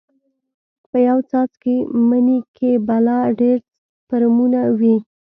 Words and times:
په 0.89 0.97
يو 1.07 1.19
څاڅکي 1.29 1.75
مني 2.09 2.39
کښې 2.55 2.71
بلا 2.87 3.19
ډېر 3.39 3.57
سپرمونه 4.01 4.61
وي. 4.79 4.95